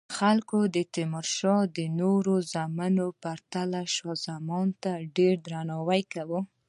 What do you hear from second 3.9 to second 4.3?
شاه